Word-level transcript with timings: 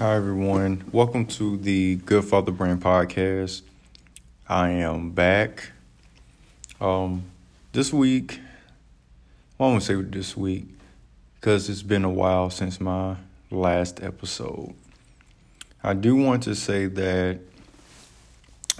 Hi, 0.00 0.16
everyone. 0.16 0.82
Welcome 0.92 1.26
to 1.26 1.58
the 1.58 1.96
Good 1.96 2.24
Father 2.24 2.52
Brand 2.52 2.80
podcast. 2.80 3.60
I 4.48 4.70
am 4.70 5.10
back. 5.10 5.72
Um, 6.80 7.24
this 7.72 7.92
week, 7.92 8.40
well, 9.58 9.68
I 9.68 9.72
won't 9.72 9.82
say 9.82 10.00
this 10.00 10.34
week 10.34 10.68
because 11.34 11.68
it's 11.68 11.82
been 11.82 12.04
a 12.04 12.10
while 12.10 12.48
since 12.48 12.80
my 12.80 13.16
last 13.50 14.02
episode. 14.02 14.72
I 15.84 15.92
do 15.92 16.16
want 16.16 16.44
to 16.44 16.54
say 16.54 16.86
that 16.86 17.40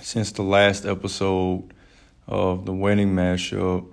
since 0.00 0.32
the 0.32 0.43
last 0.43 0.87
episode 0.87 1.71
of 2.29 2.64
the 2.64 2.73
wedding 2.73 3.14
mashup, 3.14 3.84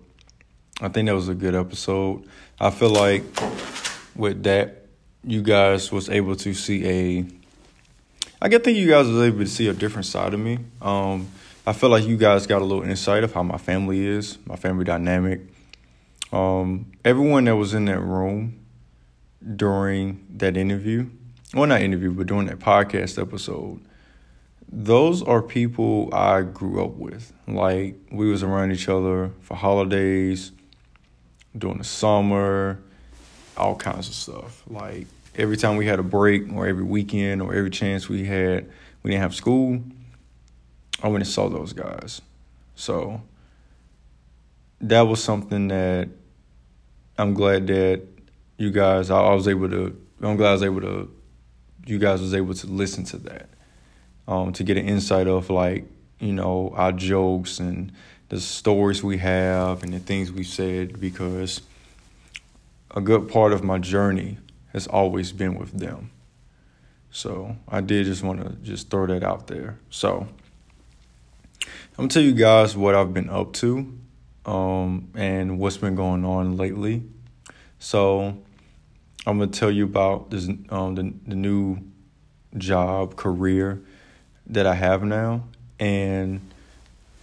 I 0.80 0.88
think 0.88 1.08
that 1.08 1.16
was 1.16 1.28
a 1.28 1.36
good 1.36 1.56
episode. 1.56 2.26
I 2.58 2.70
feel 2.70 2.92
like 2.92 3.24
with 4.16 4.44
that 4.44 4.87
you 5.28 5.42
guys 5.42 5.92
was 5.92 6.10
able 6.10 6.36
to 6.38 6.54
see 6.54 6.88
a 6.88 7.26
I 8.42 8.50
get 8.50 8.64
think 8.64 8.78
you 8.78 8.88
guys 8.88 9.08
was 9.08 9.22
able 9.22 9.40
to 9.40 9.48
see 9.48 9.68
a 9.68 9.74
different 9.74 10.06
side 10.06 10.34
of 10.34 10.40
me. 10.40 10.60
Um, 10.82 11.28
I 11.66 11.74
feel 11.74 11.90
like 11.90 12.06
you 12.06 12.18
guys 12.18 12.48
got 12.48 12.62
a 12.62 12.66
little 12.66 12.84
insight 12.84 13.24
of 13.24 13.34
how 13.34 13.44
my 13.44 13.58
family 13.58 14.06
is, 14.06 14.38
my 14.46 14.56
family 14.56 14.86
dynamic. 14.86 15.42
Um, 16.32 16.92
everyone 17.04 17.46
that 17.46 17.56
was 17.56 17.74
in 17.74 17.86
that 17.86 18.00
room 18.00 18.64
during 19.56 20.26
that 20.38 20.56
interview, 20.56 21.10
well, 21.54 21.66
not 21.66 21.82
interview, 21.82 22.12
but 22.12 22.28
during 22.28 22.46
that 22.48 22.60
podcast 22.60 23.20
episode, 23.20 23.82
those 24.72 25.24
are 25.24 25.42
people 25.42 26.14
I 26.14 26.44
grew 26.44 26.84
up 26.84 26.92
with. 26.92 27.34
Like 27.48 27.96
we 28.12 28.30
was 28.30 28.44
around 28.44 28.72
each 28.72 28.88
other 28.88 29.32
for 29.42 29.56
holidays, 29.56 30.52
during 31.58 31.80
the 31.80 31.84
summer, 31.84 32.80
all 33.58 33.76
kinds 33.76 34.08
of 34.08 34.14
stuff. 34.14 34.64
Like 34.68 35.08
every 35.36 35.58
time 35.58 35.78
we 35.78 35.86
had 35.86 36.00
a 36.00 36.04
break 36.04 36.52
or 36.54 36.68
every 36.68 36.84
weekend 36.84 37.42
or 37.42 37.54
every 37.54 37.70
chance 37.70 38.10
we 38.10 38.26
had 38.26 38.70
we 39.04 39.12
didn't 39.12 39.22
have 39.22 39.36
school, 39.36 39.82
I 41.02 41.08
went 41.08 41.24
and 41.24 41.28
saw 41.28 41.50
those 41.50 41.74
guys. 41.74 42.22
So 42.76 43.22
that 44.82 45.02
was 45.02 45.24
something 45.24 45.68
that 45.70 46.10
I'm 47.18 47.34
glad 47.34 47.68
that 47.68 48.04
you 48.58 48.72
guys 48.72 49.10
I, 49.10 49.20
I 49.20 49.34
was 49.34 49.48
able 49.48 49.70
to 49.70 50.00
I'm 50.22 50.36
glad 50.36 50.50
I 50.50 50.54
was 50.54 50.64
able 50.64 50.82
to 50.82 51.12
you 51.88 52.00
guys 52.00 52.22
was 52.22 52.34
able 52.34 52.54
to 52.54 52.68
listen 52.68 53.04
to 53.06 53.18
that. 53.18 53.50
Um, 54.28 54.52
to 54.54 54.64
get 54.64 54.76
an 54.78 54.86
insight 54.86 55.28
of 55.28 55.50
like, 55.50 55.86
you 56.20 56.34
know, 56.34 56.74
our 56.76 56.92
jokes 56.92 57.60
and 57.60 57.94
the 58.28 58.42
stories 58.42 59.02
we 59.02 59.20
have 59.20 59.84
and 59.84 59.94
the 59.94 60.00
things 60.00 60.32
we 60.32 60.44
said 60.44 61.00
because 61.00 61.62
a 62.92 63.02
good 63.02 63.30
part 63.30 63.54
of 63.54 63.64
my 63.64 63.78
journey 63.78 64.38
has 64.74 64.88
always 64.88 65.32
been 65.32 65.56
with 65.56 65.72
them. 65.80 66.12
So 67.12 67.56
I 67.68 67.82
did 67.82 68.06
just 68.06 68.24
want 68.24 68.42
to 68.42 68.50
just 68.64 68.90
throw 68.90 69.08
that 69.08 69.24
out 69.24 69.48
there. 69.48 69.80
So 69.90 70.28
I'm 71.64 71.70
gonna 71.96 72.10
tell 72.10 72.22
you 72.22 72.34
guys 72.34 72.78
what 72.78 72.96
I've 72.96 73.14
been 73.14 73.30
up 73.30 73.54
to, 73.54 73.92
um, 74.46 75.10
and 75.16 75.58
what's 75.60 75.78
been 75.78 75.96
going 75.96 76.24
on 76.26 76.58
lately. 76.58 77.04
So 77.80 78.38
I'm 79.26 79.40
gonna 79.40 79.48
tell 79.48 79.72
you 79.72 79.86
about 79.86 80.30
this, 80.30 80.48
um, 80.70 80.96
the 80.96 81.14
the 81.28 81.36
new 81.36 81.80
job 82.58 83.16
career 83.16 83.82
that 84.48 84.68
I 84.68 84.76
have 84.76 85.04
now, 85.04 85.44
and 85.80 86.40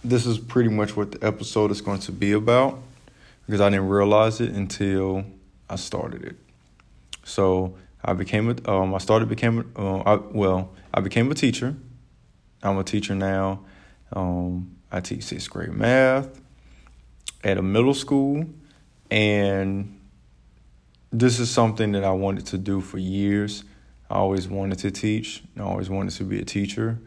this 0.03 0.25
is 0.25 0.37
pretty 0.37 0.69
much 0.69 0.95
what 0.95 1.13
the 1.13 1.25
episode 1.25 1.71
is 1.71 1.81
going 1.81 1.99
to 2.01 2.11
be 2.11 2.33
about 2.33 2.79
because 3.45 3.61
I 3.61 3.69
didn't 3.69 3.89
realize 3.89 4.41
it 4.41 4.51
until 4.51 5.25
I 5.69 5.75
started 5.75 6.23
it. 6.23 6.35
So 7.23 7.75
I 8.03 8.13
became 8.13 8.49
a, 8.49 8.71
um, 8.71 8.93
I 8.93 8.99
started 8.99 9.29
became, 9.29 9.71
uh, 9.75 9.97
I, 9.99 10.15
well, 10.15 10.73
I 10.93 11.01
became 11.01 11.31
a 11.31 11.35
teacher. 11.35 11.75
I'm 12.61 12.77
a 12.77 12.83
teacher 12.83 13.15
now. 13.15 13.61
Um, 14.13 14.75
I 14.91 14.99
teach 14.99 15.23
sixth 15.23 15.49
grade 15.49 15.73
math 15.73 16.39
at 17.43 17.57
a 17.57 17.61
middle 17.61 17.93
school, 17.93 18.45
and 19.11 19.99
this 21.11 21.39
is 21.39 21.49
something 21.49 21.91
that 21.93 22.03
I 22.03 22.11
wanted 22.11 22.45
to 22.47 22.57
do 22.57 22.81
for 22.81 22.97
years. 22.97 23.63
I 24.09 24.15
always 24.15 24.47
wanted 24.47 24.79
to 24.79 24.91
teach. 24.91 25.43
I 25.57 25.61
always 25.61 25.89
wanted 25.89 26.13
to 26.15 26.23
be 26.23 26.39
a 26.39 26.45
teacher. 26.45 26.99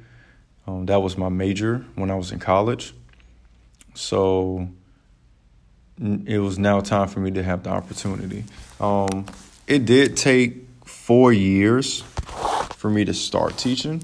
Um, 0.67 0.87
that 0.87 1.01
was 1.01 1.17
my 1.17 1.29
major 1.29 1.85
when 1.95 2.11
I 2.11 2.15
was 2.15 2.33
in 2.33 2.41
college. 2.41 2.95
So 3.95 4.69
it 6.01 6.39
was 6.39 6.59
now 6.59 6.81
time 6.81 7.09
for 7.09 7.21
me 7.21 7.31
to 7.33 7.43
have 7.43 7.65
the 7.65 7.71
opportunity. 7.71 8.45
Um, 8.81 9.27
it 9.67 9.85
did 9.85 10.17
take 10.17 10.67
four 10.85 11.33
years 11.33 12.03
for 12.77 12.89
me 12.91 13.05
to 13.05 13.15
start 13.15 13.57
teaching. 13.57 14.03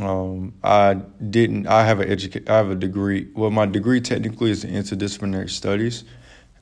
Um, 0.00 0.54
I 0.62 0.94
didn't. 0.94 1.66
I 1.66 1.84
have 1.84 2.00
an 2.00 2.08
educa- 2.08 2.48
I 2.48 2.56
have 2.56 2.70
a 2.70 2.74
degree. 2.74 3.28
Well, 3.34 3.50
my 3.50 3.66
degree 3.66 4.00
technically 4.00 4.50
is 4.50 4.64
in 4.64 4.72
interdisciplinary 4.72 5.50
studies, 5.50 6.04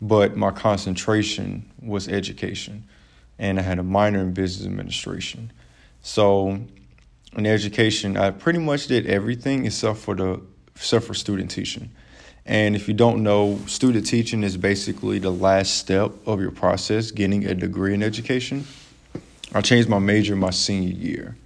but 0.00 0.36
my 0.36 0.50
concentration 0.50 1.68
was 1.82 2.08
education, 2.08 2.84
and 3.38 3.58
I 3.58 3.62
had 3.62 3.78
a 3.78 3.82
minor 3.82 4.20
in 4.20 4.32
business 4.34 4.66
administration. 4.66 5.52
So, 6.02 6.60
in 7.36 7.46
education, 7.46 8.16
I 8.16 8.30
pretty 8.30 8.60
much 8.60 8.86
did 8.86 9.06
everything 9.06 9.66
except 9.66 9.98
for 9.98 10.14
the 10.14 10.40
except 10.76 11.04
for 11.04 11.14
student 11.14 11.50
teaching. 11.50 11.90
And 12.46 12.76
if 12.76 12.88
you 12.88 12.94
don't 12.94 13.22
know, 13.22 13.58
student 13.66 14.06
teaching 14.06 14.42
is 14.42 14.56
basically 14.56 15.18
the 15.18 15.30
last 15.30 15.76
step 15.76 16.12
of 16.26 16.40
your 16.40 16.50
process 16.50 17.10
getting 17.10 17.46
a 17.46 17.54
degree 17.54 17.94
in 17.94 18.02
education. 18.02 18.66
I 19.54 19.62
changed 19.62 19.88
my 19.88 19.98
major 19.98 20.36
my 20.36 20.50
senior 20.50 20.94
year 20.94 21.36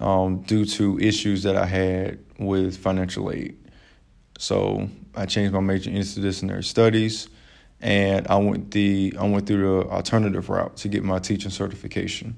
um, 0.00 0.42
due 0.42 0.64
to 0.64 0.98
issues 0.98 1.42
that 1.42 1.56
I 1.56 1.66
had 1.66 2.18
with 2.38 2.76
financial 2.76 3.30
aid. 3.30 3.56
So 4.38 4.88
I 5.14 5.26
changed 5.26 5.52
my 5.52 5.60
major 5.60 5.90
into 5.90 6.20
interdisciplinary 6.20 6.64
studies, 6.64 7.28
and 7.80 8.26
I 8.28 8.36
went 8.36 8.70
the 8.70 9.14
I 9.18 9.28
went 9.28 9.46
through 9.46 9.82
the 9.84 9.90
alternative 9.90 10.48
route 10.48 10.76
to 10.78 10.88
get 10.88 11.04
my 11.04 11.18
teaching 11.18 11.50
certification. 11.50 12.36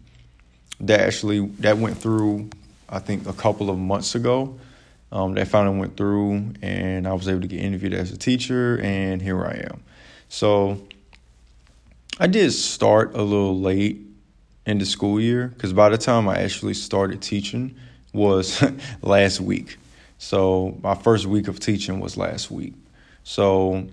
That 0.80 1.00
actually 1.00 1.46
that 1.60 1.78
went 1.78 1.98
through 1.98 2.50
I 2.88 2.98
think 2.98 3.26
a 3.28 3.32
couple 3.32 3.70
of 3.70 3.78
months 3.78 4.14
ago 4.14 4.58
um, 5.16 5.32
that 5.32 5.48
finally 5.48 5.78
went 5.78 5.96
through, 5.96 6.52
and 6.60 7.08
I 7.08 7.14
was 7.14 7.26
able 7.26 7.40
to 7.40 7.46
get 7.46 7.60
interviewed 7.60 7.94
as 7.94 8.12
a 8.12 8.18
teacher, 8.18 8.78
and 8.82 9.22
here 9.22 9.42
I 9.46 9.64
am. 9.70 9.82
So 10.28 10.86
I 12.20 12.26
did 12.26 12.52
start 12.52 13.14
a 13.14 13.22
little 13.22 13.58
late 13.58 14.02
in 14.66 14.76
the 14.76 14.84
school 14.84 15.18
year 15.18 15.48
because 15.48 15.72
by 15.72 15.88
the 15.88 15.96
time 15.96 16.28
I 16.28 16.40
actually 16.40 16.74
started 16.74 17.22
teaching 17.22 17.76
was 18.12 18.62
last 19.02 19.40
week. 19.40 19.78
So 20.18 20.78
my 20.82 20.94
first 20.94 21.24
week 21.24 21.48
of 21.48 21.60
teaching 21.60 21.98
was 21.98 22.18
last 22.18 22.50
week. 22.50 22.74
So 23.24 23.88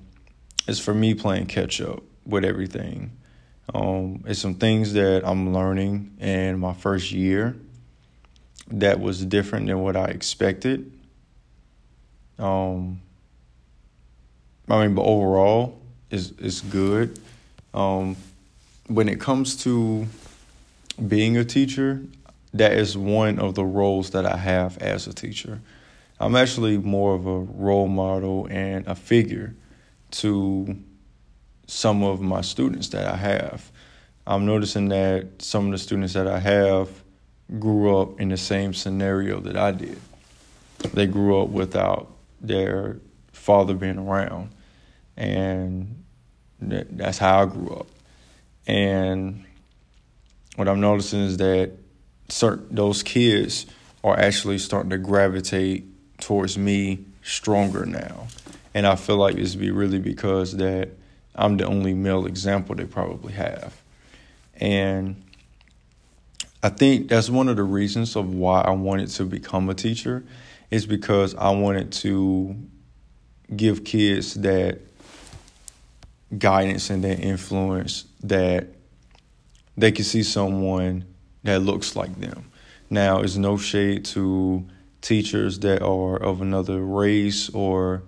it's 0.67 0.79
for 0.79 0.93
me 0.93 1.13
playing 1.13 1.45
catch 1.45 1.79
up 1.79 2.03
with 2.25 2.43
everything. 2.43 3.11
Um, 3.73 4.25
it's 4.27 4.41
some 4.41 4.55
things 4.55 4.91
that 4.91 5.25
I'm 5.25 5.53
learning 5.53 6.17
in 6.19 6.59
my 6.59 6.73
first 6.73 7.13
year 7.13 7.55
that 8.67 8.99
was 8.99 9.23
different 9.23 9.67
than 9.67 9.79
what 9.79 9.95
I 9.95 10.07
expected. 10.07 10.92
Um, 12.43 12.99
I 14.67 14.81
mean, 14.81 14.95
but 14.95 15.03
overall, 15.03 15.79
is 16.11 16.31
is 16.39 16.59
good. 16.59 17.17
Um, 17.73 18.17
when 18.87 19.07
it 19.07 19.21
comes 19.21 19.55
to 19.63 20.05
being 21.07 21.37
a 21.37 21.45
teacher, 21.45 22.01
that 22.53 22.73
is 22.73 22.97
one 22.97 23.39
of 23.39 23.55
the 23.55 23.63
roles 23.63 24.09
that 24.09 24.25
I 24.25 24.35
have 24.35 24.77
as 24.79 25.07
a 25.07 25.13
teacher. 25.13 25.61
I'm 26.19 26.35
actually 26.35 26.77
more 26.77 27.15
of 27.15 27.25
a 27.25 27.39
role 27.39 27.87
model 27.87 28.47
and 28.51 28.85
a 28.87 28.95
figure 28.95 29.55
to 30.11 30.77
some 31.65 32.03
of 32.03 32.19
my 32.19 32.41
students 32.41 32.89
that 32.89 33.07
I 33.07 33.15
have. 33.15 33.71
I'm 34.27 34.45
noticing 34.45 34.89
that 34.89 35.41
some 35.41 35.67
of 35.67 35.71
the 35.71 35.77
students 35.77 36.13
that 36.13 36.27
I 36.27 36.39
have 36.39 36.89
grew 37.57 37.97
up 37.97 38.19
in 38.19 38.29
the 38.29 38.37
same 38.37 38.73
scenario 38.73 39.39
that 39.39 39.55
I 39.55 39.71
did. 39.71 39.99
They 40.93 41.07
grew 41.07 41.41
up 41.41 41.49
without 41.49 42.12
their 42.43 42.99
father 43.31 43.73
being 43.73 43.97
around. 43.97 44.51
And 45.17 46.03
that's 46.59 47.17
how 47.17 47.43
I 47.43 47.45
grew 47.45 47.69
up. 47.69 47.87
And 48.67 49.45
what 50.55 50.67
I'm 50.67 50.79
noticing 50.79 51.21
is 51.21 51.37
that 51.37 51.71
certain 52.29 52.75
those 52.75 53.03
kids 53.03 53.65
are 54.03 54.17
actually 54.17 54.57
starting 54.57 54.89
to 54.91 54.97
gravitate 54.97 55.85
towards 56.19 56.57
me 56.57 57.05
stronger 57.23 57.85
now. 57.85 58.27
And 58.73 58.85
I 58.85 58.95
feel 58.95 59.17
like 59.17 59.35
this 59.35 59.55
be 59.55 59.71
really 59.71 59.99
because 59.99 60.57
that 60.57 60.89
I'm 61.35 61.57
the 61.57 61.65
only 61.65 61.93
male 61.93 62.25
example 62.25 62.75
they 62.75 62.85
probably 62.85 63.33
have. 63.33 63.81
And 64.55 65.23
I 66.61 66.69
think 66.69 67.09
that's 67.09 67.29
one 67.29 67.49
of 67.49 67.57
the 67.57 67.63
reasons 67.63 68.15
of 68.15 68.33
why 68.33 68.61
I 68.61 68.71
wanted 68.71 69.09
to 69.09 69.25
become 69.25 69.69
a 69.69 69.73
teacher 69.73 70.23
is 70.73 70.87
because 70.87 71.35
I 71.35 71.51
wanted 71.51 71.91
to 71.91 72.55
give 73.55 73.83
kids 73.83 74.33
that 74.33 74.79
guidance 76.35 76.89
and 76.89 77.03
that 77.03 77.19
influence 77.19 78.05
that 78.23 78.69
they 79.77 79.91
can 79.91 80.03
see 80.03 80.23
someone 80.23 81.05
that 81.43 81.59
looks 81.59 81.95
like 81.95 82.19
them. 82.19 82.49
Now, 82.89 83.21
it's 83.21 83.35
no 83.35 83.55
shade 83.55 84.05
to 84.05 84.65
teachers 85.01 85.59
that 85.59 85.83
are 85.83 86.17
of 86.17 86.41
another 86.41 86.79
race 86.79 87.51
or, 87.51 88.01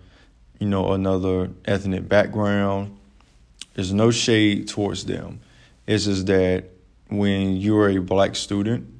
you 0.57 0.67
know, 0.67 0.93
another 0.93 1.51
ethnic 1.65 2.09
background. 2.09 2.97
There's 3.75 3.93
no 3.93 4.09
shade 4.09 4.69
towards 4.69 5.05
them. 5.05 5.39
It's 5.85 6.05
just 6.05 6.25
that 6.25 6.63
when 7.09 7.57
you're 7.57 7.89
a 7.89 7.99
black 7.99 8.35
student, 8.35 8.91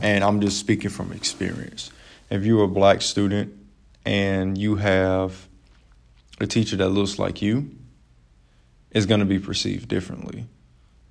and 0.00 0.24
I'm 0.24 0.40
just 0.40 0.58
speaking 0.58 0.88
from 0.88 1.12
experience, 1.12 1.90
if 2.30 2.44
you're 2.44 2.64
a 2.64 2.68
black 2.68 3.02
student 3.02 3.52
and 4.04 4.56
you 4.56 4.76
have 4.76 5.48
a 6.40 6.46
teacher 6.46 6.76
that 6.76 6.88
looks 6.90 7.18
like 7.18 7.42
you, 7.42 7.70
it's 8.90 9.06
going 9.06 9.20
to 9.20 9.26
be 9.26 9.38
perceived 9.38 9.88
differently 9.88 10.46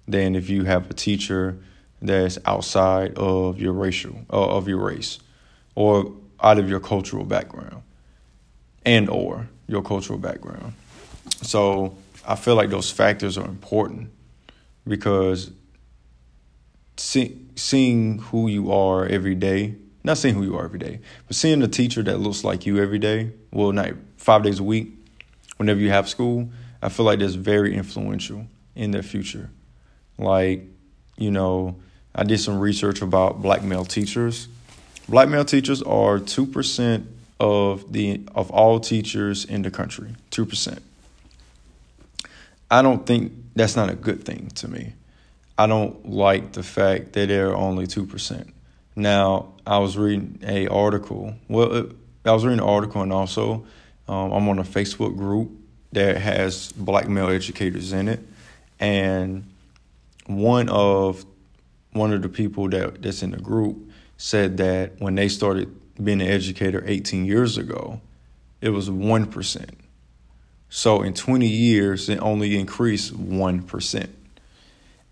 than 0.08 0.36
if 0.36 0.50
you 0.50 0.64
have 0.64 0.90
a 0.90 0.94
teacher 0.94 1.58
that's 2.02 2.38
outside 2.46 3.18
of 3.18 3.60
your 3.60 3.74
racial 3.74 4.16
uh, 4.32 4.56
of 4.56 4.68
your 4.68 4.78
race 4.78 5.20
or 5.76 6.14
out 6.42 6.60
of 6.60 6.70
your 6.70 6.80
cultural 6.80 7.26
background 7.26 7.82
and 8.86 9.10
or 9.10 9.48
your 9.68 9.82
cultural 9.82 10.20
background. 10.20 10.74
So 11.42 11.96
I 12.26 12.36
feel 12.36 12.56
like 12.56 12.70
those 12.70 12.92
factors 12.92 13.38
are 13.38 13.46
important 13.46 14.12
because 14.88 15.52
see, 16.98 17.40
seeing 17.56 18.20
who 18.20 18.48
you 18.48 18.72
are 18.72 19.06
every 19.06 19.36
day, 19.36 19.76
not 20.08 20.18
seeing 20.18 20.34
who 20.34 20.44
you 20.44 20.58
are 20.58 20.66
every 20.66 20.80
day, 20.80 21.00
but 21.28 21.36
seeing 21.36 21.62
a 21.62 21.68
teacher 21.68 22.02
that 22.02 22.18
looks 22.18 22.44
like 22.44 22.66
you 22.66 22.82
every 22.82 22.98
day, 22.98 23.32
well, 23.52 23.72
not 23.72 23.92
five 24.16 24.42
days 24.42 24.60
a 24.60 24.64
week, 24.64 24.90
whenever 25.58 25.80
you 25.80 25.90
have 25.90 26.10
school, 26.10 26.50
I 26.82 26.90
feel 26.90 27.06
like 27.06 27.20
that's 27.20 27.36
very 27.36 27.76
influential 27.76 28.48
in 28.76 28.92
their 28.92 29.04
future. 29.04 29.50
Like, 30.18 30.64
you 31.18 31.30
know, 31.30 31.76
I 32.16 32.24
did 32.24 32.40
some 32.40 32.58
research 32.60 33.02
about 33.02 33.42
black 33.42 33.64
male 33.64 33.86
teachers. 33.86 34.48
Black 35.10 35.30
male 35.30 35.46
teachers 35.46 35.84
are 35.84 36.20
2% 36.20 37.06
of 37.40 37.92
the 37.92 38.22
of 38.34 38.50
all 38.50 38.80
teachers 38.80 39.46
in 39.46 39.62
the 39.62 39.70
country. 39.70 40.16
2%. 40.32 40.80
I 42.72 42.82
don't 42.82 43.06
think 43.06 43.34
that's 43.56 43.76
not 43.76 43.90
a 43.90 43.96
good 43.96 44.24
thing 44.24 44.50
to 44.56 44.68
me. 44.68 44.94
I 45.58 45.68
don't 45.68 46.10
like 46.10 46.54
the 46.54 46.64
fact 46.64 47.14
that 47.14 47.28
they're 47.28 47.56
only 47.56 47.88
2%. 47.88 48.52
Now, 48.98 49.54
I 49.68 49.78
was 49.78 49.96
reading 49.96 50.40
a 50.42 50.68
article. 50.70 51.36
Well, 51.48 51.92
I 52.26 52.32
was 52.32 52.44
reading 52.44 52.60
an 52.60 52.66
article 52.66 53.04
and 53.04 53.14
also 53.14 53.64
um, 54.08 54.32
I'm 54.32 54.50
on 54.50 54.58
a 54.58 54.64
Facebook 54.64 55.16
group 55.16 55.52
that 55.92 56.18
has 56.18 56.72
black 56.72 57.08
male 57.08 57.30
educators 57.30 57.94
in 57.94 58.08
it. 58.08 58.22
And 58.80 59.54
one 60.26 60.68
of 60.70 61.24
one 61.94 62.12
of 62.12 62.24
the 62.24 62.30
people 62.30 62.70
that, 62.70 63.04
that's 63.04 63.22
in 63.22 63.32
the 63.32 63.38
group 63.38 63.78
said 64.18 64.58
that 64.58 65.00
when 65.00 65.14
they 65.14 65.28
started 65.28 65.80
being 66.04 66.20
an 66.20 66.28
educator 66.28 66.84
18 66.88 67.26
years 67.26 67.56
ago, 67.60 68.02
it 68.62 68.70
was 68.70 68.90
1%. 68.90 69.70
So 70.70 71.04
in 71.04 71.14
20 71.14 71.48
years, 71.48 72.10
it 72.10 72.18
only 72.18 72.58
increased 72.58 73.14
1%. 73.14 74.10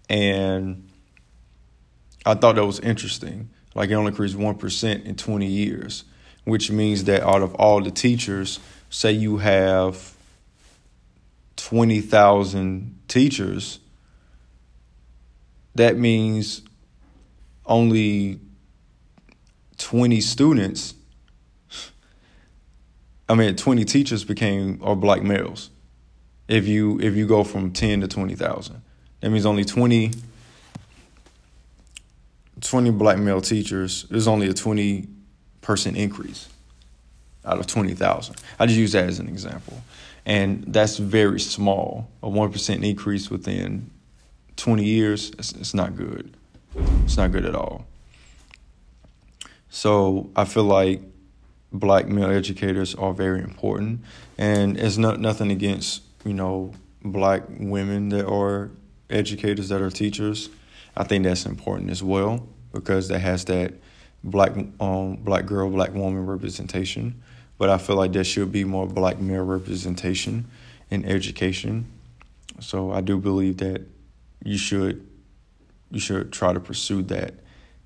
And 0.10 0.90
I 2.26 2.34
thought 2.34 2.56
that 2.56 2.66
was 2.66 2.80
interesting. 2.80 3.50
Like 3.76 3.90
it 3.90 3.94
only 3.94 4.10
increased 4.10 4.38
1% 4.38 5.06
in 5.06 5.16
20 5.16 5.46
years, 5.46 6.06
which 6.46 6.72
means 6.72 7.04
that 7.04 7.22
out 7.22 7.42
of 7.42 7.54
all 7.56 7.82
the 7.82 7.92
teachers, 7.92 8.60
say 8.90 9.12
you 9.12 9.38
have 9.38 10.16
20,000 11.58 13.00
teachers, 13.08 13.80
that 15.76 15.98
means 15.98 16.62
only 17.66 18.40
20 19.78 20.22
students 20.22 20.94
I 23.28 23.34
mean 23.34 23.56
20 23.56 23.86
teachers 23.86 24.24
became 24.24 24.80
are 24.84 24.96
black 24.96 25.24
males. 25.24 25.72
If 26.48 26.68
you 26.68 27.00
if 27.02 27.16
you 27.16 27.26
go 27.26 27.44
from 27.44 27.72
10 27.72 28.02
to 28.02 28.08
20,000. 28.08 28.82
That 29.22 29.30
means 29.32 29.46
only 29.46 29.66
20 29.66 30.12
20 32.62 32.92
black 32.92 33.18
male 33.18 33.42
teachers, 33.42 34.04
there's 34.10 34.28
only 34.28 34.48
a 34.48 34.54
20 34.54 35.08
person 35.62 35.96
increase 35.96 36.48
out 37.44 37.60
of 37.60 37.68
20,000. 37.68 38.36
I 38.60 38.66
just 38.66 38.78
use 38.78 38.94
that 38.94 39.06
as 39.08 39.20
an 39.20 39.28
example. 39.28 39.82
And 40.26 40.64
that's 40.68 40.98
very 40.98 41.40
small. 41.40 42.10
A 42.24 42.28
1% 42.28 42.84
increase 42.84 43.30
within 43.30 43.92
20 44.56 44.84
years, 44.84 45.32
it's, 45.38 45.52
it's 45.54 45.74
not 45.74 45.96
good. 45.96 46.36
It's 47.04 47.18
not 47.18 47.32
good 47.32 47.46
at 47.46 47.56
all. 47.56 47.86
So 49.70 50.30
I 50.36 50.46
feel 50.46 50.64
like 50.64 51.02
black 51.72 52.08
male 52.08 52.32
educators 52.32 52.96
are 52.96 53.14
very 53.14 53.42
important, 53.42 54.02
and 54.38 54.78
it's 54.78 54.98
not 54.98 55.20
nothing 55.20 55.52
against 55.52 56.02
you 56.24 56.34
know 56.34 56.74
black 57.04 57.44
women 57.50 58.10
that 58.10 58.26
are 58.26 58.72
educators 59.10 59.70
that 59.70 59.82
are 59.82 59.90
teachers. 59.90 60.50
I 60.98 61.04
think 61.04 61.24
that's 61.24 61.46
important 61.46 61.90
as 61.90 62.02
well 62.02 62.48
because 62.72 63.08
that 63.10 63.20
has 63.20 63.46
that 63.46 63.74
black 64.24 64.54
um 64.80 65.18
black 65.18 65.46
girl 65.46 65.70
black 65.70 65.94
woman 65.94 66.26
representation. 66.26 67.22
But 67.58 67.70
I 67.70 67.78
feel 67.78 67.96
like 67.96 68.12
there 68.12 68.24
should 68.24 68.52
be 68.52 68.66
more 68.66 68.86
black 68.88 69.20
male 69.20 69.46
representation 69.46 70.46
in 70.90 71.06
education. 71.06 71.86
So 72.60 72.92
I 72.92 73.02
do 73.02 73.18
believe 73.18 73.58
that 73.58 73.82
you 74.44 74.58
should 74.58 75.08
you 75.92 76.00
should 76.00 76.32
try 76.32 76.54
to 76.54 76.60
pursue 76.60 77.02
that 77.04 77.36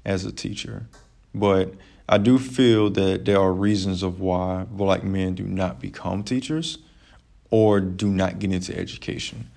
as 0.06 0.26
a 0.26 0.32
teacher. 0.32 0.88
But 1.34 1.74
I 2.08 2.18
do 2.18 2.40
feel 2.40 2.90
that 2.92 3.26
there 3.26 3.40
are 3.40 3.54
reasons 3.54 4.02
of 4.02 4.20
why 4.20 4.66
black 4.70 5.04
men 5.04 5.36
do 5.36 5.44
not 5.44 5.80
become 5.80 6.24
teachers 6.24 6.80
or 7.52 7.80
do 7.80 8.10
not 8.10 8.40
get 8.40 8.52
into 8.52 8.76
education. 8.76 9.50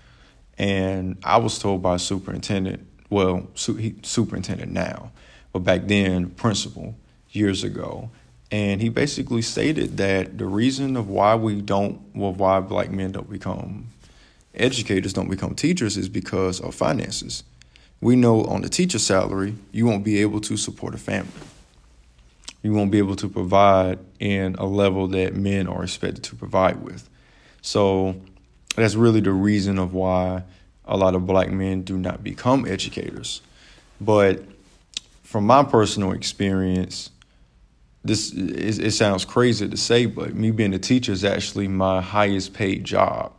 And 0.59 1.17
I 1.25 1.39
was 1.39 1.59
told 1.59 1.83
by 1.83 1.95
a 1.95 1.99
superintendent, 1.99 2.87
well, 3.13 3.47
su- 3.55 3.77
he, 3.77 3.95
superintendent 4.03 4.73
now, 4.73 5.13
but 5.53 5.61
back 5.61 5.87
then, 5.87 6.31
principal 6.31 6.97
years 7.31 7.63
ago, 7.63 8.11
and 8.51 8.83
he 8.83 8.89
basically 8.89 9.43
stated 9.43 9.97
that 9.97 10.39
the 10.39 10.47
reason 10.47 10.97
of 10.97 11.09
why 11.09 11.35
we 11.35 11.61
don't, 11.61 12.01
well, 12.15 12.33
why 12.33 12.61
black 12.61 12.91
men 12.91 13.13
don't 13.13 13.31
become 13.31 13.87
educators, 14.55 15.13
don't 15.13 15.31
become 15.31 15.55
teachers, 15.55 15.97
is 15.97 16.09
because 16.09 16.61
of 16.61 16.75
finances 16.75 17.45
we 18.03 18.17
know 18.17 18.45
on 18.45 18.63
the 18.63 18.69
teacher 18.69 18.99
salary, 18.99 19.55
you 19.71 19.87
won't 19.87 20.05
be 20.05 20.19
able 20.19 20.41
to 20.41 20.57
support 20.57 20.93
a 20.93 20.99
family. 20.99 21.31
You 22.63 22.73
won't 22.73 22.91
be 22.91 22.99
able 22.99 23.17
to 23.17 23.29
provide 23.29 24.01
in 24.19 24.57
a 24.57 24.67
level 24.67 25.07
that 25.09 25.35
men 25.37 25.69
are 25.69 25.85
expected 25.85 26.25
to 26.25 26.37
provide 26.37 26.83
with. 26.83 27.09
So 27.63 28.17
that's 28.75 28.97
really 28.97 29.21
the 29.21 29.33
reason 29.33 29.79
of 29.79 29.95
why 29.95 30.43
a 30.85 30.97
lot 30.97 31.15
of 31.15 31.27
black 31.27 31.51
men 31.51 31.83
do 31.83 31.97
not 31.97 32.23
become 32.25 32.67
educators. 32.67 33.41
But 34.01 34.43
from 35.23 35.47
my 35.47 35.63
personal 35.63 36.13
experience, 36.13 37.11
this 38.05 38.33
is, 38.33 38.79
it 38.79 38.91
sounds 38.91 39.25
crazy 39.25 39.69
to 39.69 39.77
say, 39.77 40.07
but 40.07 40.35
me 40.35 40.51
being 40.51 40.75
a 40.75 40.79
teacher 40.79 41.13
is 41.13 41.25
actually 41.25 41.69
my 41.69 42.01
highest 42.01 42.53
paid 42.53 42.85
job. 42.85 43.33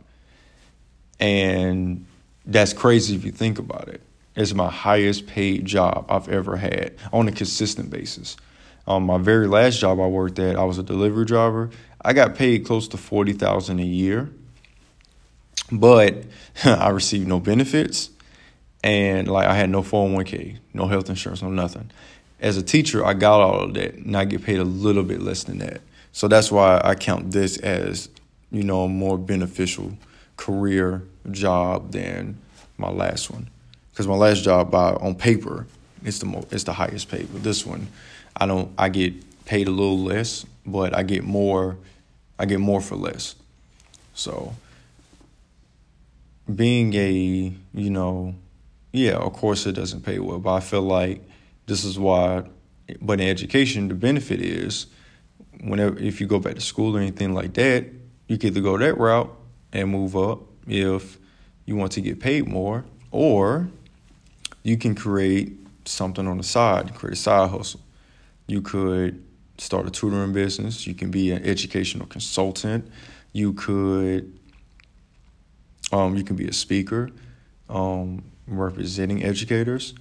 And 1.20 2.06
that's 2.46 2.72
crazy 2.72 3.14
if 3.14 3.24
you 3.24 3.30
think 3.30 3.58
about 3.58 3.88
it. 3.88 4.00
it 4.34 4.42
is 4.42 4.54
my 4.54 4.70
highest 4.70 5.26
paid 5.26 5.64
job 5.64 6.06
I've 6.08 6.28
ever 6.28 6.56
had 6.56 6.94
on 7.12 7.28
a 7.28 7.32
consistent 7.32 7.90
basis. 7.90 8.36
Um, 8.86 9.04
my 9.04 9.18
very 9.18 9.46
last 9.46 9.78
job 9.80 10.00
I 10.00 10.06
worked 10.06 10.38
at, 10.38 10.56
I 10.56 10.64
was 10.64 10.78
a 10.78 10.82
delivery 10.82 11.24
driver. 11.24 11.70
I 12.02 12.12
got 12.12 12.34
paid 12.34 12.66
close 12.66 12.88
to 12.88 12.96
forty 12.98 13.32
thousand 13.32 13.80
a 13.80 13.84
year, 13.84 14.30
but 15.70 16.24
I 16.64 16.90
received 16.90 17.28
no 17.28 17.40
benefits, 17.40 18.10
and 18.82 19.28
like 19.28 19.46
I 19.46 19.54
had 19.54 19.70
no 19.70 19.82
401k, 19.82 20.58
no 20.72 20.86
health 20.86 21.08
insurance, 21.08 21.42
no 21.42 21.50
nothing. 21.50 21.90
As 22.40 22.56
a 22.56 22.62
teacher, 22.62 23.04
I 23.04 23.14
got 23.14 23.40
all 23.40 23.60
of 23.62 23.74
that, 23.74 23.94
and 23.94 24.16
I 24.16 24.24
get 24.24 24.42
paid 24.42 24.58
a 24.58 24.64
little 24.64 25.04
bit 25.04 25.22
less 25.22 25.44
than 25.44 25.58
that. 25.58 25.80
So 26.12 26.28
that's 26.28 26.52
why 26.52 26.80
I 26.84 26.94
count 26.94 27.32
this 27.32 27.56
as 27.58 28.08
you 28.54 28.62
know 28.62 28.84
a 28.84 28.88
more 28.88 29.18
beneficial 29.18 29.92
career 30.36 31.02
job 31.30 31.92
than 31.92 32.38
my 32.78 32.90
last 32.90 33.30
one 33.30 33.48
because 33.90 34.06
my 34.06 34.14
last 34.14 34.42
job 34.42 34.70
by 34.70 34.92
on 34.94 35.14
paper 35.14 35.66
it's 36.04 36.18
the 36.18 36.26
most 36.26 36.52
it's 36.52 36.64
the 36.64 36.72
highest 36.72 37.08
paid 37.08 37.28
but 37.32 37.42
this 37.42 37.64
one 37.64 37.86
i 38.36 38.46
don't 38.46 38.70
i 38.78 38.88
get 38.88 39.12
paid 39.44 39.68
a 39.68 39.70
little 39.70 39.98
less 39.98 40.44
but 40.66 40.94
i 40.94 41.02
get 41.02 41.24
more 41.24 41.76
i 42.38 42.44
get 42.44 42.60
more 42.60 42.80
for 42.80 42.96
less 42.96 43.34
so 44.14 44.54
being 46.52 46.94
a 46.94 47.52
you 47.72 47.90
know 47.90 48.34
yeah 48.92 49.14
of 49.14 49.32
course 49.32 49.66
it 49.66 49.72
doesn't 49.72 50.02
pay 50.02 50.18
well 50.18 50.38
but 50.38 50.54
i 50.54 50.60
feel 50.60 50.82
like 50.82 51.22
this 51.66 51.84
is 51.84 51.98
why 51.98 52.42
but 53.00 53.20
in 53.20 53.28
education 53.28 53.88
the 53.88 53.94
benefit 53.94 54.40
is 54.40 54.86
whenever 55.62 55.98
if 55.98 56.20
you 56.20 56.26
go 56.26 56.38
back 56.38 56.54
to 56.54 56.60
school 56.60 56.96
or 56.96 57.00
anything 57.00 57.32
like 57.32 57.54
that 57.54 57.86
you 58.28 58.36
can 58.36 58.48
either 58.48 58.60
go 58.60 58.76
that 58.76 58.98
route 58.98 59.34
and 59.72 59.90
move 59.90 60.16
up 60.16 60.40
if 60.66 61.18
you 61.64 61.76
want 61.76 61.92
to 61.92 62.00
get 62.00 62.20
paid 62.20 62.46
more 62.46 62.84
or 63.10 63.68
you 64.64 64.76
can 64.76 64.94
create 64.94 65.52
something 65.84 66.26
on 66.26 66.38
the 66.38 66.42
side, 66.42 66.94
create 66.94 67.12
a 67.12 67.16
side 67.16 67.50
hustle. 67.50 67.80
You 68.46 68.60
could 68.62 69.22
start 69.58 69.86
a 69.86 69.90
tutoring 69.90 70.32
business. 70.32 70.86
You 70.86 70.94
can 70.94 71.10
be 71.10 71.30
an 71.30 71.44
educational 71.44 72.06
consultant. 72.06 72.90
You 73.32 73.52
could 73.52 74.36
um, 75.94 76.16
you 76.16 76.24
can 76.24 76.34
be 76.34 76.48
a 76.48 76.52
speaker, 76.52 77.08
um, 77.68 78.24
representing 78.48 79.22
educators. 79.22 79.94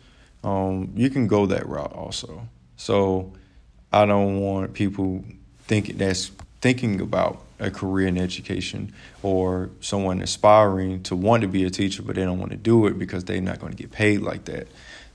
Um, 0.43 0.91
you 0.95 1.11
can 1.11 1.27
go 1.27 1.45
that 1.45 1.67
route 1.67 1.93
also. 1.93 2.47
So 2.77 3.33
I 3.91 4.05
don't 4.07 4.39
want 4.39 4.73
people 4.73 5.23
thinking 5.65 5.97
that's 5.97 6.31
thinking 6.61 6.99
about 6.99 7.41
a 7.59 7.69
career 7.69 8.07
in 8.07 8.17
education 8.17 8.91
or 9.21 9.69
someone 9.81 10.19
aspiring 10.21 11.03
to 11.03 11.15
want 11.15 11.41
to 11.41 11.47
be 11.47 11.63
a 11.63 11.69
teacher 11.69 12.01
but 12.01 12.15
they 12.15 12.23
don't 12.23 12.39
want 12.39 12.51
to 12.51 12.57
do 12.57 12.87
it 12.87 12.97
because 12.97 13.23
they're 13.23 13.39
not 13.39 13.59
going 13.59 13.71
to 13.71 13.77
get 13.77 13.91
paid 13.91 14.21
like 14.21 14.45
that 14.45 14.67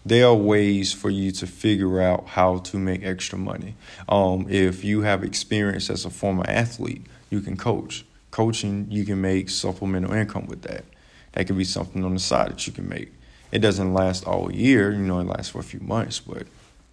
there 0.07 0.27
are 0.27 0.35
ways 0.35 0.93
for 0.93 1.11
you 1.11 1.31
to 1.33 1.47
figure 1.47 2.01
out 2.01 2.29
how 2.29 2.59
to 2.59 2.79
make 2.79 3.05
extra 3.05 3.37
money. 3.37 3.75
Um, 4.09 4.47
if 4.49 4.85
you 4.85 5.03
have 5.03 5.23
experience 5.23 5.91
as 5.91 6.07
a 6.07 6.11
former 6.11 6.45
athlete, 6.49 7.05
you 7.29 7.41
can 7.41 7.57
coach. 7.57 8.05
Coaching, 8.31 8.87
you 8.91 9.05
can 9.05 9.21
make 9.21 9.49
supplemental 9.51 10.13
income 10.13 10.47
with 10.47 10.63
that. 10.63 10.85
That 11.33 11.47
could 11.47 11.59
be 11.59 11.65
something 11.65 12.05
on 12.05 12.15
the 12.15 12.21
side 12.21 12.51
that 12.51 12.67
you 12.67 12.73
can 12.73 12.89
make. 12.89 13.13
It 13.51 13.61
doesn't 13.61 13.95
last 13.95 14.25
all 14.25 14.53
year, 14.53 14.93
you 14.93 14.99
know, 14.99 15.21
it 15.21 15.27
lasts 15.27 15.51
for 15.51 15.61
a 15.61 15.65
few 15.65 15.81
months, 15.81 16.21
but 16.21 16.47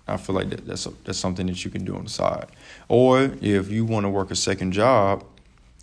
I 0.08 0.18
feel 0.18 0.36
like 0.36 0.50
that, 0.52 0.66
that's 0.66 0.86
a, 0.86 0.94
that's 1.04 1.18
something 1.18 1.48
that 1.48 1.66
you 1.66 1.72
can 1.72 1.84
do 1.84 1.96
on 1.96 2.06
the 2.06 2.10
side. 2.10 2.48
Or 2.88 3.24
if 3.42 3.70
you 3.70 3.86
want 3.86 4.06
to 4.06 4.10
work 4.10 4.32
a 4.32 4.36
second 4.36 4.72
job, 4.72 5.26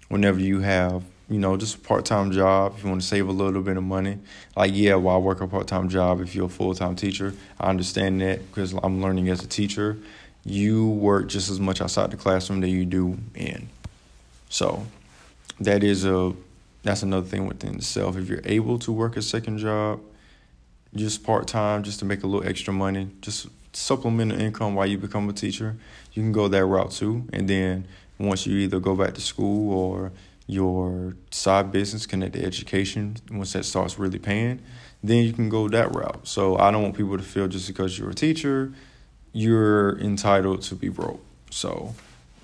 whenever 0.09 0.39
you 0.39 0.61
have 0.61 1.03
you 1.33 1.39
know, 1.39 1.57
just 1.57 1.77
a 1.77 1.79
part 1.79 2.05
time 2.05 2.31
job 2.31 2.75
if 2.77 2.85
you 2.85 2.91
want 2.91 3.01
to 3.01 3.07
save 3.07 3.27
a 3.27 3.33
little 3.33 3.63
bit 3.63 3.77
of 3.79 3.83
money. 3.83 4.19
Like, 4.55 4.73
yeah, 4.75 4.97
while 4.97 5.17
I 5.17 5.19
work 5.19 5.41
a 5.41 5.49
part 5.49 5.67
time 5.67 5.89
job, 5.89 6.21
if 6.21 6.35
you're 6.35 6.47
a 6.47 6.51
full 6.51 6.75
time 6.75 6.95
teacher, 6.95 7.35
I 7.59 7.71
understand 7.71 8.21
that 8.21 8.47
because 8.49 8.75
I'm 8.83 9.03
learning 9.03 9.31
as 9.31 9.43
a 9.43 9.47
teacher. 9.47 9.97
You 10.45 10.89
work 10.89 11.29
just 11.29 11.51
as 11.51 11.59
much 11.59 11.81
outside 11.81 12.11
the 12.11 12.17
classroom 12.17 12.61
that 12.61 12.69
you 12.69 12.85
do 12.85 13.19
in. 13.35 13.69
So, 14.51 14.87
that 15.65 15.83
is 15.83 16.05
a 16.05 16.35
that's 16.83 17.03
another 17.03 17.27
thing 17.27 17.47
within 17.47 17.77
itself. 17.77 18.17
If 18.17 18.29
you're 18.29 18.43
able 18.45 18.79
to 18.81 18.93
work 18.93 19.17
a 19.17 19.23
second 19.23 19.59
job, 19.59 20.01
just 20.95 21.23
part 21.23 21.47
time, 21.47 21.85
just 21.85 22.01
to 22.01 22.05
make 22.05 22.23
a 22.23 22.27
little 22.27 22.49
extra 22.49 22.73
money, 22.73 23.09
just 23.21 23.47
supplemental 23.73 24.41
income 24.41 24.75
while 24.75 24.87
you 24.87 24.99
become 24.99 25.29
a 25.29 25.33
teacher, 25.33 25.77
you 26.13 26.23
can 26.23 26.33
go 26.33 26.49
that 26.49 26.65
route 26.65 26.91
too. 26.91 27.25
And 27.33 27.49
then 27.49 27.87
once 28.19 28.47
you 28.47 28.59
either 28.59 28.81
go 28.81 28.95
back 28.97 29.15
to 29.15 29.21
school 29.21 29.73
or 29.73 30.13
your 30.47 31.15
side 31.31 31.73
business 31.73 32.07
connect 32.07 32.35
to 32.35 32.45
education 32.45 33.17
once 33.31 33.53
that 33.53 33.65
starts 33.65 33.99
really 33.99 34.19
paying 34.19 34.61
then 35.03 35.25
you 35.25 35.33
can 35.33 35.49
go 35.49 35.69
that 35.69 35.95
route 35.95 36.21
so 36.27 36.59
i 36.59 36.71
don't 36.71 36.83
want 36.83 36.97
people 36.97 37.17
to 37.17 37.23
feel 37.23 37.47
just 37.47 37.67
because 37.67 37.99
you're 37.99 38.11
a 38.11 38.15
teacher 38.15 38.73
you're 39.33 39.99
entitled 40.01 40.61
to 40.61 40.75
be 40.75 40.89
broke 40.89 41.25
so 41.51 41.95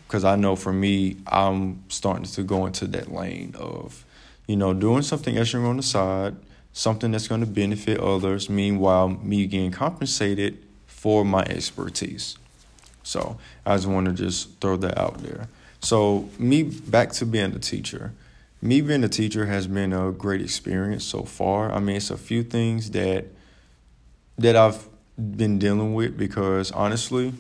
because 0.09 0.25
i 0.25 0.35
know 0.35 0.57
for 0.57 0.73
me 0.73 1.17
i'm 1.29 1.81
starting 1.89 2.25
to 2.25 2.43
go 2.43 2.67
into 2.67 2.87
that 2.87 3.13
lane 3.13 3.55
of 3.57 4.05
you 4.49 4.57
know 4.57 4.75
doing 4.75 5.03
something 5.03 5.39
extra 5.39 5.65
on 5.65 5.77
the 5.77 5.83
side 5.83 6.35
something 6.73 7.13
that's 7.13 7.29
going 7.29 7.41
to 7.41 7.47
benefit 7.47 8.01
others 8.01 8.51
meanwhile 8.51 9.09
me 9.09 9.47
getting 9.47 9.71
compensated 9.71 10.59
for 10.87 11.25
my 11.25 11.43
expertise 11.45 12.37
so 13.05 13.39
i 13.65 13.77
just 13.77 13.87
want 13.87 14.07
to 14.07 14.13
just 14.13 14.61
throw 14.61 14.77
that 14.77 14.99
out 14.99 15.19
there 15.23 15.49
so, 15.81 16.29
me 16.39 16.65
back 16.65 17.13
to 17.13 17.27
being 17.27 17.55
a 17.55 17.59
teacher. 17.59 18.13
Me 18.61 18.81
being 18.81 19.05
a 19.05 19.09
teacher 19.09 19.47
has 19.47 19.67
been 19.67 19.93
a 19.93 20.11
great 20.11 20.41
experience 20.41 21.05
so 21.05 21.23
far. 21.23 21.71
I 21.71 21.79
mean, 21.79 21.97
it's 21.97 22.11
a 22.11 22.17
few 22.17 22.43
things 22.43 22.91
that 22.91 23.27
that 24.39 24.57
I've 24.57 24.87
been 25.17 25.59
dealing 25.59 25.95
with 25.95 26.17
because 26.17 26.71
honestly, 26.73 27.33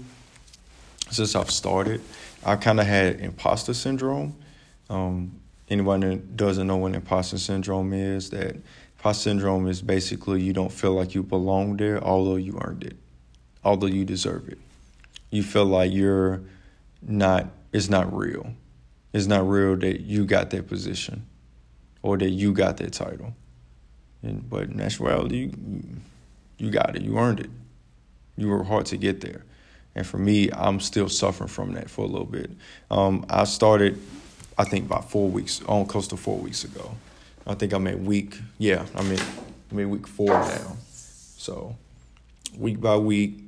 since 1.10 1.34
I've 1.34 1.50
started, 1.50 2.00
I've 2.44 2.60
kind 2.60 2.80
of 2.80 2.86
had 2.86 3.20
imposter 3.20 3.74
syndrome. 3.74 4.36
Um, 4.88 5.40
anyone 5.68 6.00
that 6.00 6.36
doesn't 6.36 6.66
know 6.66 6.76
what 6.76 6.94
imposter 6.94 7.38
syndrome 7.38 7.92
is, 7.92 8.30
that 8.30 8.56
imposter 8.96 9.30
syndrome 9.30 9.66
is 9.66 9.82
basically 9.82 10.42
you 10.42 10.52
don't 10.52 10.72
feel 10.72 10.94
like 10.94 11.14
you 11.14 11.22
belong 11.22 11.76
there, 11.76 12.02
although 12.02 12.36
you 12.36 12.58
earned 12.62 12.84
it, 12.84 12.96
although 13.64 13.86
you 13.86 14.04
deserve 14.04 14.48
it. 14.48 14.58
You 15.30 15.42
feel 15.42 15.66
like 15.66 15.92
you're 15.92 16.42
not 17.02 17.46
it's 17.72 17.88
not 17.88 18.12
real. 18.14 18.54
It's 19.12 19.26
not 19.26 19.48
real 19.48 19.76
that 19.76 20.00
you 20.00 20.24
got 20.24 20.50
that 20.50 20.68
position 20.68 21.26
or 22.02 22.16
that 22.18 22.30
you 22.30 22.52
got 22.52 22.78
that 22.78 22.92
title. 22.92 23.34
And, 24.22 24.48
but 24.48 24.64
in 24.64 24.80
actuality, 24.80 25.36
you, 25.36 25.52
you 26.58 26.70
got 26.70 26.96
it. 26.96 27.02
You 27.02 27.18
earned 27.18 27.40
it. 27.40 27.50
You 28.36 28.48
were 28.48 28.64
hard 28.64 28.86
to 28.86 28.96
get 28.96 29.20
there. 29.20 29.44
And 29.94 30.06
for 30.06 30.18
me, 30.18 30.50
I'm 30.52 30.80
still 30.80 31.08
suffering 31.08 31.48
from 31.48 31.72
that 31.72 31.90
for 31.90 32.04
a 32.04 32.08
little 32.08 32.26
bit. 32.26 32.50
Um, 32.90 33.26
I 33.28 33.44
started, 33.44 34.00
I 34.56 34.64
think, 34.64 34.86
about 34.86 35.10
four 35.10 35.28
weeks, 35.28 35.62
on 35.66 35.86
close 35.86 36.06
to 36.08 36.16
four 36.16 36.38
weeks 36.38 36.64
ago. 36.64 36.94
I 37.46 37.54
think 37.54 37.72
I'm 37.72 37.86
at 37.86 37.98
week, 37.98 38.38
yeah, 38.58 38.86
I'm 38.94 39.10
at, 39.10 39.24
I'm 39.70 39.80
at 39.80 39.88
week 39.88 40.06
four 40.06 40.28
now. 40.28 40.76
So 41.36 41.76
week 42.56 42.80
by 42.80 42.96
week, 42.96 43.40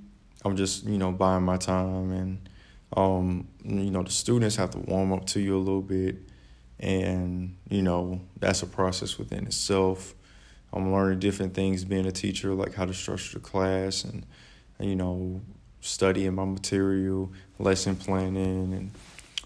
I'm 0.44 0.56
just, 0.56 0.84
you 0.84 0.98
know, 0.98 1.12
buying 1.12 1.44
my 1.44 1.56
time 1.56 2.12
and 2.12 2.48
um, 2.96 3.46
you 3.64 3.90
know, 3.90 4.02
the 4.02 4.10
students 4.10 4.56
have 4.56 4.70
to 4.70 4.78
warm 4.78 5.12
up 5.12 5.26
to 5.26 5.40
you 5.40 5.56
a 5.56 5.58
little 5.58 5.82
bit, 5.82 6.16
and 6.80 7.56
you 7.68 7.82
know 7.82 8.20
that's 8.38 8.62
a 8.62 8.66
process 8.66 9.16
within 9.16 9.46
itself. 9.46 10.14
I'm 10.72 10.92
learning 10.92 11.18
different 11.18 11.54
things 11.54 11.84
being 11.84 12.06
a 12.06 12.12
teacher, 12.12 12.54
like 12.54 12.74
how 12.74 12.84
to 12.84 12.94
structure 12.94 13.38
the 13.38 13.44
class 13.44 14.04
and, 14.04 14.24
you 14.78 14.94
know, 14.94 15.40
studying 15.80 16.34
my 16.34 16.44
material, 16.44 17.32
lesson 17.58 17.96
planning, 17.96 18.72
and 18.72 18.90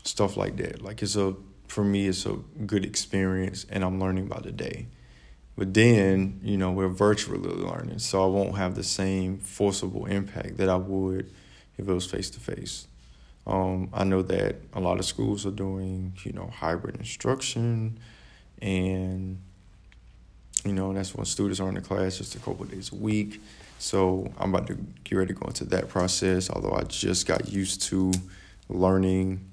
stuff 0.03 0.37
like 0.37 0.57
that. 0.57 0.83
Like 0.83 1.03
it's 1.03 1.17
a 1.17 1.35
for 1.69 1.83
me, 1.85 2.07
it's 2.07 2.25
a 2.26 2.35
good 2.67 2.85
experience, 2.85 3.67
and 3.69 3.85
I'm 3.85 3.99
learning 3.99 4.26
by 4.26 4.41
the 4.41 4.53
day. 4.53 4.87
But 5.57 5.75
then, 5.75 6.41
you 6.43 6.57
know, 6.57 6.73
we're 6.73 6.88
virtually 6.88 7.38
learning, 7.38 7.99
so 8.00 8.23
I 8.23 8.26
won't 8.26 8.57
have 8.57 8.75
the 8.75 8.83
same 8.83 9.38
forcible 9.38 10.07
impact 10.07 10.57
that 10.59 10.69
I 10.69 10.76
would 10.76 11.33
if 11.79 11.88
it 11.88 11.93
was 11.93 12.07
face 12.07 12.31
to 12.31 12.41
face. 12.41 12.87
I 13.47 14.05
know 14.05 14.23
that 14.23 14.57
a 14.73 14.81
lot 14.81 14.99
of 14.99 15.05
schools 15.05 15.45
are 15.47 15.50
doing, 15.50 16.14
you 16.25 16.33
know, 16.33 16.47
hybrid 16.47 16.97
instruction, 16.97 17.99
and 18.62 19.38
you 20.64 20.73
know 20.73 20.93
that's 20.93 21.14
when 21.14 21.26
students 21.26 21.61
are 21.61 21.69
in 21.69 21.75
the 21.75 21.83
class 21.83 22.19
just 22.19 22.35
a 22.35 22.38
couple 22.38 22.64
days 22.64 22.91
a 22.91 22.95
week. 22.95 23.41
So 23.78 24.33
I'm 24.38 24.54
about 24.54 24.66
to 24.69 24.75
get 25.04 25.16
ready 25.16 25.35
to 25.35 25.40
go 25.40 25.47
into 25.47 25.64
that 25.66 25.88
process. 25.88 26.50
Although 26.50 26.73
I 26.73 26.85
just 26.85 27.26
got 27.26 27.49
used 27.49 27.83
to 27.85 28.12
learning 28.69 29.50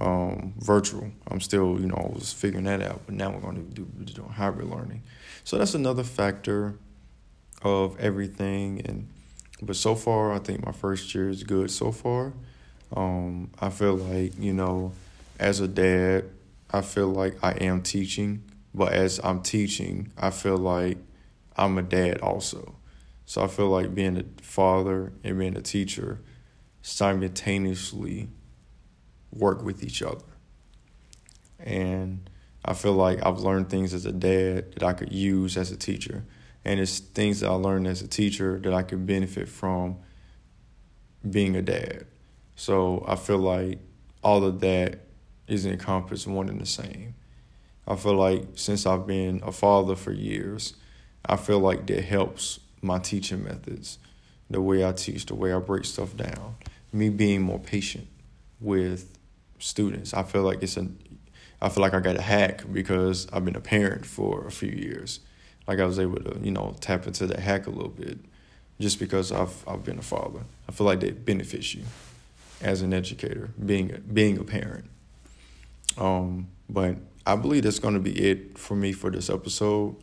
um, 0.00 0.54
virtual, 0.58 1.10
I'm 1.28 1.40
still, 1.40 1.80
you 1.80 1.86
know, 1.86 1.96
I 1.96 2.14
was 2.14 2.32
figuring 2.32 2.64
that 2.64 2.82
out. 2.82 3.02
But 3.06 3.14
now 3.14 3.30
we're 3.30 3.40
going 3.40 3.56
to 3.56 3.62
do 3.62 3.84
doing 4.04 4.30
hybrid 4.30 4.68
learning. 4.68 5.02
So 5.44 5.58
that's 5.58 5.74
another 5.74 6.04
factor 6.04 6.74
of 7.62 7.98
everything. 7.98 8.82
And 8.84 9.08
but 9.62 9.76
so 9.76 9.94
far, 9.94 10.32
I 10.32 10.38
think 10.38 10.64
my 10.64 10.72
first 10.72 11.14
year 11.14 11.28
is 11.28 11.42
good 11.42 11.70
so 11.70 11.90
far. 11.90 12.32
Um, 12.94 13.50
I 13.60 13.70
feel 13.70 13.96
like, 13.96 14.38
you 14.38 14.52
know, 14.52 14.92
as 15.38 15.60
a 15.60 15.68
dad, 15.68 16.24
I 16.70 16.80
feel 16.80 17.08
like 17.08 17.42
I 17.42 17.52
am 17.52 17.82
teaching, 17.82 18.42
but 18.74 18.92
as 18.92 19.20
I'm 19.22 19.42
teaching, 19.42 20.12
I 20.18 20.30
feel 20.30 20.56
like 20.56 20.98
I'm 21.56 21.78
a 21.78 21.82
dad 21.82 22.20
also. 22.20 22.74
So 23.26 23.42
I 23.42 23.46
feel 23.46 23.68
like 23.68 23.94
being 23.94 24.18
a 24.18 24.42
father 24.42 25.12
and 25.22 25.38
being 25.38 25.56
a 25.56 25.62
teacher 25.62 26.20
simultaneously 26.82 28.28
work 29.32 29.62
with 29.62 29.82
each 29.82 30.02
other. 30.02 30.24
And 31.58 32.28
I 32.64 32.74
feel 32.74 32.92
like 32.92 33.24
I've 33.24 33.40
learned 33.40 33.70
things 33.70 33.94
as 33.94 34.06
a 34.06 34.12
dad 34.12 34.72
that 34.74 34.82
I 34.82 34.92
could 34.92 35.12
use 35.12 35.56
as 35.56 35.70
a 35.70 35.76
teacher. 35.76 36.24
And 36.64 36.80
it's 36.80 36.98
things 36.98 37.40
that 37.40 37.48
I 37.48 37.54
learned 37.54 37.86
as 37.86 38.02
a 38.02 38.08
teacher 38.08 38.58
that 38.62 38.72
I 38.72 38.82
could 38.82 39.06
benefit 39.06 39.48
from 39.48 39.96
being 41.28 41.56
a 41.56 41.62
dad. 41.62 42.06
So 42.56 43.04
I 43.06 43.16
feel 43.16 43.38
like 43.38 43.80
all 44.22 44.44
of 44.44 44.60
that 44.60 45.00
is 45.46 45.66
encompassed 45.66 46.26
one 46.26 46.48
and 46.48 46.60
the 46.60 46.66
same. 46.66 47.14
I 47.86 47.96
feel 47.96 48.14
like 48.14 48.44
since 48.54 48.86
I've 48.86 49.06
been 49.06 49.42
a 49.44 49.52
father 49.52 49.94
for 49.94 50.12
years, 50.12 50.74
I 51.24 51.36
feel 51.36 51.58
like 51.58 51.86
that 51.86 52.04
helps 52.04 52.60
my 52.84 52.98
teaching 52.98 53.42
methods, 53.42 53.98
the 54.50 54.60
way 54.60 54.86
I 54.86 54.92
teach, 54.92 55.26
the 55.26 55.34
way 55.34 55.52
I 55.52 55.58
break 55.58 55.84
stuff 55.84 56.16
down, 56.16 56.56
me 56.92 57.08
being 57.08 57.42
more 57.42 57.58
patient 57.58 58.06
with 58.60 59.18
students. 59.58 60.14
I 60.14 60.22
feel 60.22 60.42
like 60.42 60.62
it's 60.62 60.76
a 60.76 60.86
I 61.62 61.70
feel 61.70 61.80
like 61.80 61.94
I 61.94 62.00
got 62.00 62.16
a 62.16 62.22
hack 62.22 62.64
because 62.70 63.26
I've 63.32 63.44
been 63.44 63.56
a 63.56 63.60
parent 63.60 64.04
for 64.04 64.46
a 64.46 64.50
few 64.50 64.70
years. 64.70 65.20
Like 65.66 65.80
I 65.80 65.86
was 65.86 65.98
able 65.98 66.16
to, 66.16 66.38
you 66.42 66.50
know, 66.50 66.76
tap 66.80 67.06
into 67.06 67.26
that 67.26 67.38
hack 67.38 67.66
a 67.66 67.70
little 67.70 67.88
bit 67.88 68.18
just 68.78 68.98
because 68.98 69.32
I've 69.32 69.66
I've 69.66 69.82
been 69.82 69.98
a 69.98 70.02
father. 70.02 70.40
I 70.68 70.72
feel 70.72 70.86
like 70.86 71.00
that 71.00 71.24
benefits 71.24 71.74
you 71.74 71.84
as 72.60 72.82
an 72.82 72.92
educator, 72.92 73.50
being 73.64 74.02
being 74.12 74.38
a 74.38 74.44
parent. 74.44 74.90
Um, 75.96 76.48
but 76.68 76.96
I 77.26 77.36
believe 77.36 77.62
that's 77.62 77.78
going 77.78 77.94
to 77.94 78.00
be 78.00 78.12
it 78.12 78.58
for 78.58 78.76
me 78.76 78.92
for 78.92 79.10
this 79.10 79.30
episode. 79.30 79.96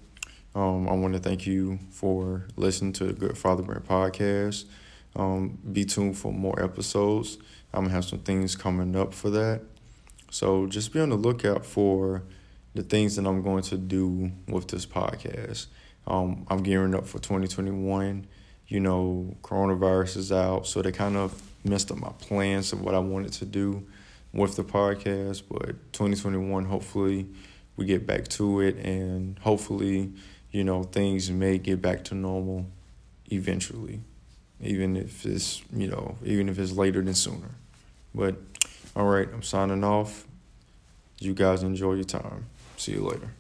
Um, 0.53 0.89
I 0.89 0.93
want 0.93 1.13
to 1.13 1.20
thank 1.20 1.48
you 1.48 1.79
for 1.91 2.46
listening 2.58 2.91
to 2.93 3.05
the 3.05 3.13
Good 3.13 3.38
Father 3.38 3.63
Brand 3.63 3.86
podcast. 3.86 4.65
Um, 5.15 5.58
be 5.72 5.86
tuned 5.86 6.17
for 6.17 6.34
more 6.34 6.62
episodes. 6.62 7.38
I'm 7.74 7.84
gonna 7.84 7.93
have 7.93 8.05
some 8.05 8.20
things 8.20 8.55
coming 8.55 8.96
up 8.96 9.13
for 9.13 9.29
that. 9.29 9.62
So 10.29 10.67
just 10.67 10.91
be 10.91 11.00
on 11.00 11.10
the 11.10 11.15
lookout 11.15 11.65
for 11.65 12.24
the 12.74 12.84
things 12.84 13.15
that 13.15 13.25
I'm 13.25 13.41
going 13.41 13.63
to 13.63 13.77
do 13.77 14.31
with 14.48 14.67
this 14.67 14.86
podcast. 14.86 15.67
Um, 16.08 16.46
I'm 16.50 16.63
gearing 16.63 16.96
up 16.96 17.05
for 17.05 17.20
2021. 17.20 18.27
You 18.67 18.79
know, 18.79 19.36
coronavirus 19.41 20.17
is 20.17 20.31
out, 20.31 20.67
so 20.67 20.81
they 20.81 20.91
kind 20.91 21.17
of 21.17 21.41
messed 21.63 21.91
up 21.91 21.98
my 21.98 22.12
plans 22.20 22.74
of 22.74 22.81
what 22.81 22.96
I 22.96 23.00
wanted 23.00 23.34
to 23.34 23.46
do 23.46 23.86
with 24.34 24.55
the 24.55 24.63
podcast. 24.63 25.43
But 25.50 25.91
2021, 25.93 26.65
hopefully, 26.65 27.27
we 27.75 27.86
get 27.86 28.05
back 28.08 28.27
to 28.29 28.62
it, 28.62 28.77
and 28.77 29.38
hopefully, 29.39 30.13
you 30.51 30.63
know, 30.63 30.84
things 30.84 31.29
may 31.31 31.58
get 31.58 31.81
back 31.81 32.03
to 32.05 32.15
normal 32.15 32.65
eventually, 33.29 34.01
even 34.62 34.96
if 34.96 35.25
it's 35.25 35.62
you 35.74 35.88
know, 35.88 36.17
even 36.24 36.50
if 36.50 36.60
it's 36.60 36.72
later 36.72 37.01
than 37.01 37.13
sooner. 37.13 37.51
But 38.13 38.36
all 38.96 39.05
right, 39.05 39.27
I'm 39.31 39.43
signing 39.43 39.84
off. 39.84 40.25
You 41.20 41.34
guys 41.34 41.63
enjoy 41.63 41.93
your 41.93 42.03
time. 42.03 42.48
See 42.77 42.93
you 42.93 43.01
later. 43.01 43.31